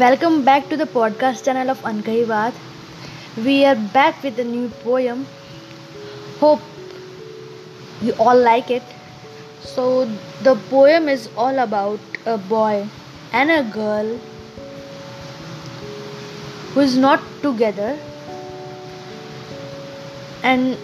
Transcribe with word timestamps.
Welcome 0.00 0.44
back 0.44 0.70
to 0.70 0.76
the 0.78 0.86
podcast 0.86 1.44
channel 1.44 1.70
of 1.70 1.80
Ankahi 1.88 2.20
Baat. 2.28 2.54
We 3.46 3.66
are 3.70 3.74
back 3.94 4.22
with 4.22 4.38
a 4.38 4.44
new 4.44 4.68
poem. 4.82 5.26
Hope 6.38 6.60
you 8.00 8.14
all 8.18 8.38
like 8.44 8.70
it. 8.70 8.94
So, 9.62 10.06
the 10.42 10.54
poem 10.70 11.06
is 11.14 11.28
all 11.36 11.58
about 11.64 12.00
a 12.24 12.38
boy 12.38 12.86
and 13.32 13.50
a 13.50 13.62
girl 13.74 14.08
who 16.72 16.80
is 16.80 16.96
not 16.96 17.20
together, 17.42 17.90
and 20.42 20.78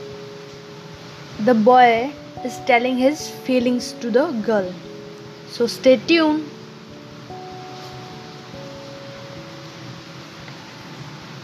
the 1.46 1.54
boy 1.54 2.12
is 2.44 2.60
telling 2.72 2.98
his 2.98 3.30
feelings 3.48 3.94
to 4.04 4.10
the 4.10 4.26
girl. 4.50 4.70
So, 5.48 5.66
stay 5.66 5.96
tuned. 6.12 6.50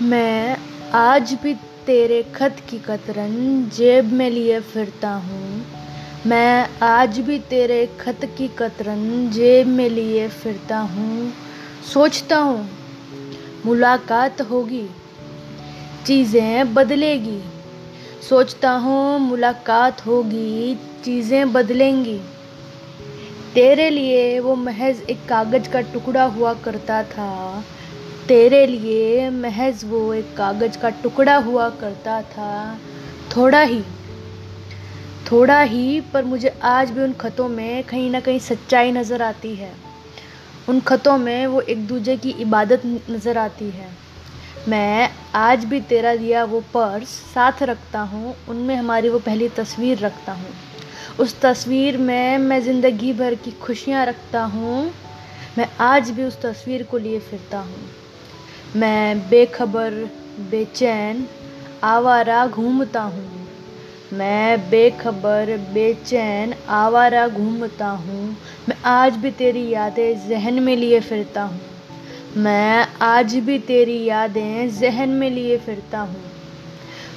मैं 0.03 0.57
आज 0.95 1.39
भी 1.43 1.55
तेरे 1.87 2.23
खत 2.23 2.57
की 2.71 2.79
कतरन 2.79 3.65
जेब 3.77 4.13
में 4.13 4.31
लिए 4.31 4.61
फिरता 4.61 5.11
हूँ। 5.11 5.67
मैं 6.27 6.69
आज 6.83 7.19
भी 7.19 7.39
तेरे 7.39 7.87
खत 8.01 8.21
की 8.39 8.49
कतरन 8.49 9.31
जेब 9.31 9.67
में 9.67 9.89
लिए 9.89 10.29
फिरता 10.29 10.79
हूँ। 10.79 11.33
सोचता 11.93 12.39
हूँ, 12.39 12.71
मुलाकात 13.67 14.41
होगी, 14.41 14.89
चीज़ें 16.07 16.75
बदलेगी। 16.75 17.43
सोचता 18.29 18.71
हूँ, 18.71 19.19
मुलाकात 19.19 20.07
होगी, 20.07 20.75
चीज़ें 21.05 21.53
बदलेंगी। 21.53 22.21
तेरे 23.55 23.91
लिए 23.91 24.41
वो 24.41 24.55
महज 24.55 25.03
एक 25.11 25.19
कागज़ 25.29 25.71
का 25.71 25.81
टुकड़ा 25.81 26.25
हुआ 26.25 26.55
करता 26.55 27.03
था। 27.03 27.65
तेरे 28.29 28.67
लिए 28.67 29.29
महज 29.31 29.85
वो 29.85 30.13
एक 30.15 30.35
कागज़ 30.37 30.79
का 30.79 30.91
टुकड़ा 31.03 31.37
हुआ 31.37 31.69
करता 31.71 32.21
था। 32.23 32.79
थोड़ा 33.37 33.63
ही 33.63 33.83
थोड़ा 35.31 35.61
ही, 35.61 36.01
पर 36.13 36.25
मुझे 36.25 36.49
आज 36.63 36.91
भी 36.91 37.03
उन 37.03 37.13
खतों 37.13 37.49
में 37.49 37.83
कहीं 37.85 38.11
ना 38.11 38.21
कहीं 38.21 38.39
सच्चाई 38.39 38.93
नज़र 38.93 39.23
आती 39.23 39.55
है। 39.55 39.73
उन 40.69 40.81
खतों 40.81 41.17
में 41.19 41.47
वो 41.47 41.61
एक 41.61 41.87
दूजे 41.87 42.17
की 42.17 42.31
इबादत 42.41 42.83
नज़र 42.87 43.39
आती 43.39 43.71
है। 43.71 43.89
मैं 44.69 45.09
आज 45.35 45.65
भी 45.65 45.81
तेरा 45.83 46.15
दिया 46.17 46.45
वो 46.45 46.61
पर्स 46.75 47.09
साथ 47.35 47.63
रखता 47.63 48.01
हूँ, 48.01 48.35
उनमें 48.49 48.75
हमारी 48.77 49.09
वो 49.09 49.19
पहली 49.19 49.49
तस्वीर 49.49 49.99
रखता 49.99 50.33
हूँ। 50.33 50.55
उस 51.21 51.41
तस्वीर 51.41 51.99
में 51.99 52.39
मैं 52.39 52.61
ज़िंदगी 52.63 53.13
भर 53.13 53.35
की 53.35 53.51
खुशियाँ 53.63 54.05
रखता 54.07 54.45
हूँ, 54.45 54.93
मैं 55.59 55.69
आज 55.81 56.11
भी 56.11 56.25
उस 56.25 56.41
तस्वीर 56.43 56.83
को 56.83 56.99
लिए 56.99 57.19
फिरता 57.21 57.59
हूँ। 57.59 58.02
मैं 58.77 59.29
बेखबर, 59.29 59.91
बेचैन, 60.39 61.27
आवारा 61.85 62.47
घूमता 62.47 63.03
हूँ। 63.03 63.49
मैं 64.13 64.71
बेखबर, 64.71 65.57
बेचैन, 65.75 66.55
आवारा 66.69 67.29
घूमता 67.29 67.89
हूँ। 67.89 68.37
मैं 68.69 68.77
आज 68.85 69.17
भी 69.17 69.31
तेरी 69.31 69.69
यादें 69.69 70.29
जहन 70.29 70.55
में 70.55 70.77
लिए 70.77 71.01
फिरता 71.01 71.43
हूँ। 71.43 71.61
मैं 72.37 72.89
आज 73.03 73.35
भी 73.35 73.59
तेरी 73.59 74.05
यादें 74.05 74.81
जहन 74.81 75.09
में 75.09 75.31
लिए 75.31 75.59
फिरता 75.59 76.01
हूँ। 76.01 76.23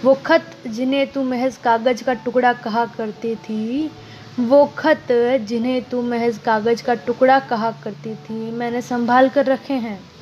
वो 0.03 0.13
खत 0.13 0.43
जिन्हें 0.67 1.07
तू 1.07 1.23
महज 1.23 1.57
कागज़ 1.57 2.03
का 2.03 2.13
टुकड़ा 2.13 2.53
कहा 2.53 2.85
करती 2.85 3.35
थी, 3.35 3.91
वो 4.39 4.65
खत 4.77 5.07
जिन्हें 5.41 5.83
तू 5.83 6.01
महज 6.01 6.37
कागज़ 6.37 6.83
का 6.83 6.93
टुकड़ा 6.93 7.39
कहा 7.39 7.71
करती 7.71 8.15
थी, 8.15 8.51
मैंने 8.51 8.81
संभाल 8.81 9.29
कर 9.29 9.45
रखे 9.45 9.73
हैं। 9.73 10.14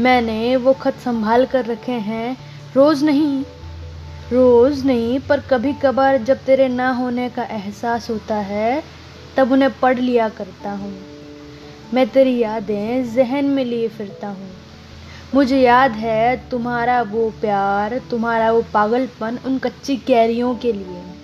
मैंने 0.00 0.56
वो 0.56 0.72
खत 0.72 0.94
संभाल 0.94 1.46
कर 1.46 1.64
रखे 1.64 1.92
हैं। 1.92 2.36
रोज़ 2.76 3.04
नहीं 3.04 3.44
रोज़ 4.32 4.86
नहीं, 4.86 5.20
पर 5.20 5.40
कभी 5.40 5.72
कभार 5.72 6.18
जब 6.18 6.36
तेरे 6.44 6.68
ना 6.68 6.92
होने 6.92 7.28
का 7.28 7.42
एहसास 7.42 8.10
होता 8.10 8.36
है, 8.36 8.82
तब 9.36 9.52
उन्हें 9.52 9.80
पढ़ 9.80 9.98
लिया 9.98 10.28
करता 10.28 10.70
हूँ। 10.70 10.98
मैं 11.94 12.08
तेरी 12.08 12.38
यादें 12.38 13.14
जहन 13.14 13.44
में 13.44 13.64
लिए 13.64 13.88
फिरता 13.88 14.28
हूँ। 14.28 14.50
मुझे 15.34 15.60
याद 15.60 15.92
है 15.92 16.48
तुम्हारा 16.50 17.02
वो 17.02 17.30
प्यार, 17.30 17.98
तुम्हारा 18.10 18.52
वो 18.52 18.64
पागलपन 18.74 19.38
उन 19.46 19.58
कच्ची 19.58 19.96
कैरियों 19.96 20.54
के 20.54 20.72
लिए। 20.72 21.19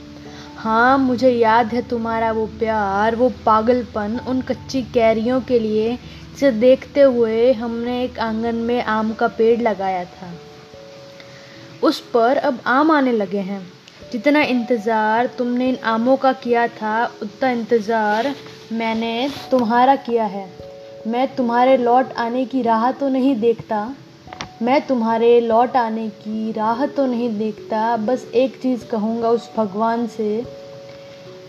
हाँ 0.56 0.98
मुझे 0.98 1.30
याद 1.30 1.66
है 1.66 1.80
तुम्हारा 1.88 2.30
वो 2.32 2.46
प्यार, 2.46 3.16
वो 3.16 3.28
पागलपन 3.46 4.20
उन 4.28 4.40
कच्ची 4.40 4.82
कैरियों 4.82 5.40
के 5.40 5.58
लिए 5.58 5.96
जिसे 5.96 6.50
देखते 6.50 7.00
हुए 7.00 7.52
हमने 7.52 8.02
एक 8.04 8.18
आँगन 8.18 8.54
में 8.54 8.82
आम 8.84 9.12
का 9.12 9.28
पेड़ 9.28 9.60
लगाया 9.62 10.04
था। 10.04 10.32
उस 11.82 12.00
पर 12.00 12.36
अब 12.36 12.58
आम 12.66 12.90
आने 12.90 13.12
लगे 13.12 13.38
हैं। 13.38 13.60
जितना 14.12 14.42
इंतज़ार 14.42 15.26
तुमने 15.26 15.68
इन 15.68 15.76
आमों 15.84 16.16
का 16.16 16.32
किया 16.32 16.66
था, 16.68 17.04
उतना 17.22 17.50
इंतज़ार 17.50 18.34
मैंने 18.72 19.30
तुम्हारा 19.50 19.96
किया 19.96 20.24
है। 20.24 20.48
मैं 21.06 21.34
तुम्हारे 21.36 21.76
लौट 21.76 22.12
आने 22.12 22.44
की 22.44 22.62
राह 22.62 22.90
तो 22.92 23.08
नहीं 23.08 23.34
देखता 23.40 23.94
मैं 24.62 24.86
तुम्हारे 24.86 25.40
लौट 25.40 25.76
आने 25.76 26.08
की 26.08 26.52
राह 26.52 26.86
तो 26.86 27.06
नहीं 27.06 27.38
देखता, 27.38 27.96
बस 27.96 28.30
एक 28.34 28.60
चीज़ 28.62 28.86
कहूँगा 28.86 29.28
उस 29.28 29.50
भगवान 29.56 30.06
से। 30.06 30.44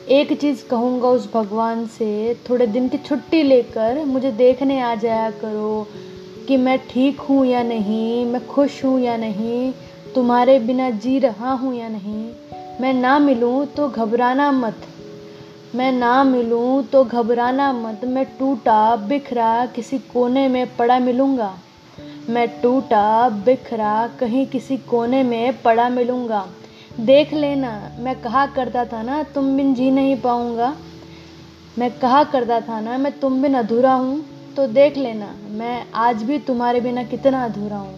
एक 0.09 0.41
चीज़ 0.41 0.67
कहूँगा 0.67 1.07
उस 1.07 1.33
भगवान 1.33 1.85
से, 1.87 2.35
थोड़े 2.49 2.67
दिन 2.67 2.89
की 2.89 2.97
छुट्टी 2.97 3.43
लेकर 3.43 4.05
मुझे 4.05 4.31
देखने 4.31 4.81
आ 4.81 4.95
जाया 4.95 5.31
करो 5.31 5.87
कि 6.47 6.57
मैं 6.57 6.87
ठीक 6.89 7.19
हूँ 7.19 7.45
या 7.45 7.63
नहीं, 7.63 8.25
मैं 8.25 8.47
खुश 8.47 8.85
हूँ 8.85 8.99
या 9.01 9.17
नहीं, 9.17 9.73
तुम्हारे 10.15 10.59
बिना 10.59 10.89
जी 10.89 11.19
रहा 11.19 11.51
हूँ 11.51 11.75
या 11.75 11.89
नहीं। 11.89 12.31
मैं 12.81 12.93
ना 12.93 13.19
मिलूँ 13.19 13.65
तो 13.65 13.89
घबराना 13.89 14.51
मत। 14.51 14.81
मैं 15.75 15.91
ना 15.91 16.23
मिलूँ 16.23 16.83
तो 16.83 17.03
घबराना 17.03 17.73
मत। 17.73 18.01
मैं 18.05 18.25
टूटा, 18.25 18.95
बिखरा, 18.95 19.65
किसी 19.65 19.97
कोने 19.97 20.47
में 20.47 20.75
पड़ा 20.75 20.99
मिलूँगा। 20.99 21.57
मैं 22.29 22.47
टूटा, 22.61 23.29
बिखरा, 23.29 24.07
कहीं 24.19 24.45
किसी 24.45 24.77
कोने 24.77 25.23
में 25.23 25.61
पड़ा 25.61 25.87
मिलूँगा। 25.89 26.45
देख 26.99 27.33
लेना, 27.33 27.69
मैं 27.99 28.15
कहा 28.21 28.45
करता 28.45 28.85
था 28.85 29.01
ना, 29.03 29.21
तुम 29.23 29.55
बिन 29.57 29.73
जी 29.73 29.91
नहीं 29.91 30.15
पाऊँगा। 30.21 30.75
मैं 31.79 31.89
कहा 31.99 32.23
करता 32.23 32.59
था 32.61 32.79
ना, 32.79 32.97
मैं 32.97 33.19
तुम 33.19 33.41
बिन 33.41 33.53
अधूरा 33.53 33.93
हूँ 33.93 34.23
तो 34.55 34.67
देख 34.67 34.97
लेना, 34.97 35.33
मैं 35.49 35.85
आज 35.95 36.23
भी 36.23 36.39
तुम्हारे 36.39 36.81
बिना 36.81 37.03
कितना 37.03 37.43
अधूरा 37.45 37.77
हूँ। 37.77 37.95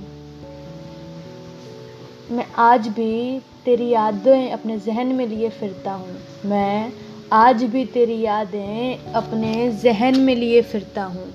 मैं 2.31 2.45
आज 2.57 2.87
भी 2.87 3.39
तेरी 3.65 3.89
यादें 3.89 4.51
अपने 4.51 4.77
जहन 4.79 5.07
में 5.07 5.27
लिए 5.27 5.49
फिरता 5.49 5.91
हूँ। 5.91 6.17
मैं 6.45 6.91
आज 7.33 7.63
भी 7.63 7.85
तेरी 7.85 8.19
यादें 8.21 9.11
अपने 9.13 9.71
जहन 9.73 10.19
में 10.19 10.35
लिए 10.35 10.61
फिरता 10.61 11.03
हूँ। 11.03 11.25